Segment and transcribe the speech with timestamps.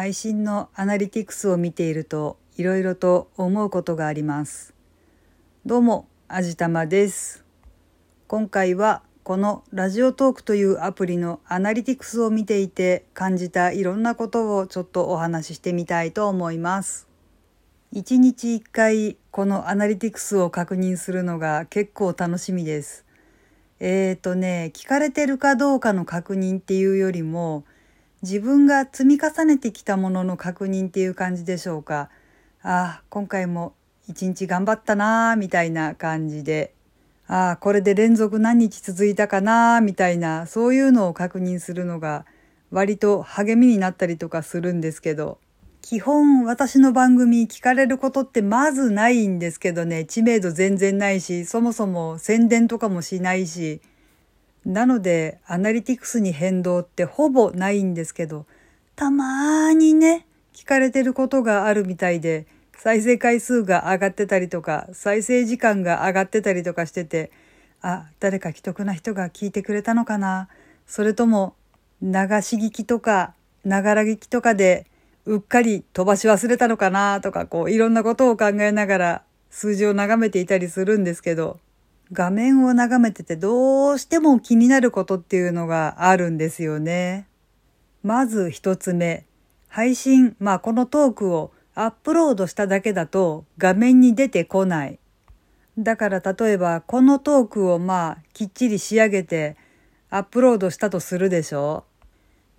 [0.00, 4.72] 配信のアナリティクスを見ているといろいろと思うことがあります。
[5.66, 7.44] どうもあじたまです。
[8.26, 17.06] 今回はこのラジオトークというアプリのアナリティクスを見ていて感じたいろんなことをちょっとお話ししてみたいと思います。
[17.92, 23.04] 1日1回このアナリティクスを確認するのが結構楽しみです。
[23.80, 27.64] えーとね聞かれてるかどうかの確認っていうよりも
[28.22, 32.10] 自分が積み重ねてきたものの確認っていう感じでしょうか。
[32.62, 33.72] ああ、今回も
[34.08, 36.74] 一日頑張ったなーみたいな感じで、
[37.26, 42.26] ああ、これで連続何日続いたかなーみたいな、そういうのを確認するのが
[42.70, 45.38] 割と励みになったりとかするんですけど、
[45.80, 53.80] 基本私の番組聞かれることってまずないんですけどね、知名度全然ないし、そもそも宣伝とかもしないし、
[54.64, 58.46] なので、アナリティクスに変動ってほぼないんですけど、
[58.94, 62.46] たまーにね、聞かれてることがあるみたいで、
[62.76, 67.30] 再生回数が上がってたりとか、再生時間が上がってたりとかしてて、
[67.82, 70.48] あ、誰か既得な人が聞いてくれたのかな？
[70.86, 71.54] それとも、
[72.02, 73.34] 流し聞きとか、
[73.64, 74.86] ながら聞きとかで、
[75.24, 77.20] うっかり飛ばし忘れたのかな？
[77.22, 81.58] とか、こう、いろんなことを考えながら、数字を眺めていたりするんですけど、
[82.12, 87.28] 画面を眺めててどうしても気になることっていうのがあるんですよね。
[88.02, 89.26] まず一つ目、
[89.68, 94.98] 配信、まあこのトークをアップロードしただけだと画面に出てこない。
[95.78, 99.56] だから例えばこのトークをまあきっちり仕上げて
[100.10, 101.84] アップロードしたとするでしょ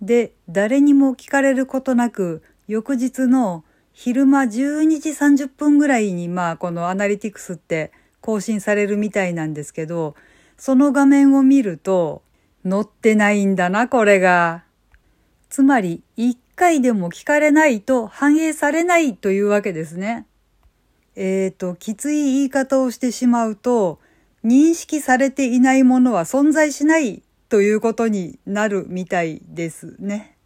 [0.00, 7.92] で、誰にも聞かれることなく翌日の昼間12時30分ぐらいにまあこのアナリティクスって
[8.22, 10.14] 更新されるみたいなんですけど、
[10.56, 12.22] その画面を見ると、
[12.64, 14.64] 載ってないんだな、これが。
[15.50, 20.26] つまり、一回でも聞かれないと反映されないというわけですね。
[21.16, 23.98] えっ、ー、と、きつい言い方をしてしまうと、
[24.44, 30.36] 認識されていないものは存在しないということになるみたいですね。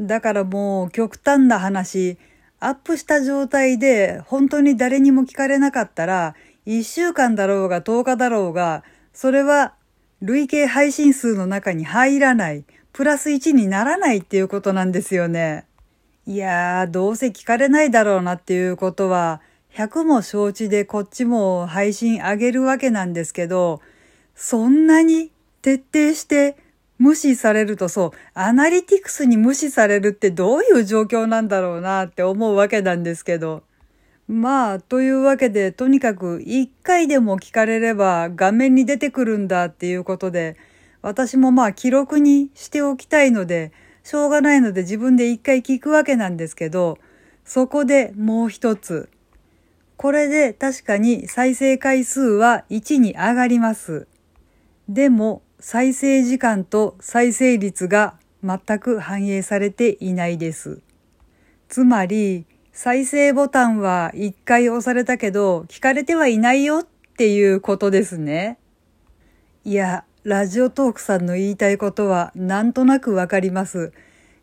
[0.00, 2.18] だからもう極端な話、
[2.60, 6.34] アップした状態で本当に誰にも聞かれなかったら、
[6.68, 8.84] 1週間だろうが10日だろうが、
[9.14, 9.72] それは
[10.20, 15.64] 累計配信数の中に入らない、プラス1にならないっていうことなんですよね。
[16.26, 19.40] いやー、どうせ聞かれないだろうなっていうことは、
[19.74, 23.80] 100も承知でこっちも配信上げるわけなんですけど、
[24.34, 26.58] そんなに徹底して
[26.98, 33.62] 無視されるとそう、アナリティクスに無視されるってどういう状況なんだろうなって思うわけなんですけど。
[34.28, 40.56] まあ、というわけで、とにかく一回でも聞かれれば画面に出てくるんだっていうことで、
[41.00, 43.72] 私もまあ記録にしておきたいので、
[44.02, 46.98] しょうがないので自分で一回聞くわけなんですけど、
[47.44, 49.08] そこでもう一つ。
[49.96, 54.06] これで確かに再生回数は1に上がります。
[54.90, 58.14] でも、再生時間と再生率が
[58.44, 60.82] 全く反映されていないです。
[61.68, 62.46] つまり、
[62.80, 68.56] 再生ボタンは一回押されたけど、聞かれてはいないよっていうことですね。
[69.64, 73.92] いや、ラジオトークさんの言いたいことはなんとなくわかります。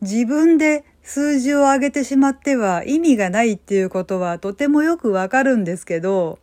[0.00, 6.38] 自分で数字を上げてしまっては意味がないっていうことはとてもよくわかるんですけど、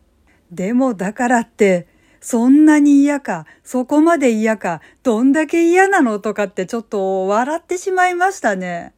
[0.51, 1.87] でもだからって、
[2.19, 8.93] そんなに嫌か、そこまで嫌か、どんだけ嫌なのとかってちょっと笑ってしまいましたね。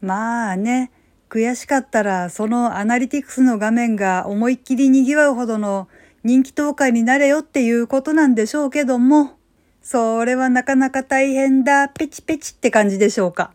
[0.00, 0.92] まあね、
[1.34, 5.88] 悔しかったらそのアナリティクスの画面が思いっきり賑わうほどの
[6.22, 9.36] 人気投下になれよっていうことなんでしょうけども、
[9.82, 13.52] それはなかなか大変だ、ペチペチって感じでしょうか？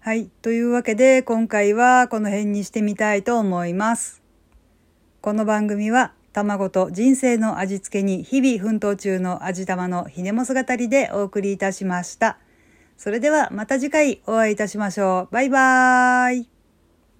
[0.00, 0.28] はい。
[0.42, 4.20] というわけで今回はこの辺にしてみたいと思います。
[5.22, 12.36] この番組は卵と人生の味付けに日々奮闘中の味玉のひねも姿りでお送りいたしました。
[12.98, 15.34] それではまた次回お会いいたしましょう。
[15.34, 16.53] バイバーイ。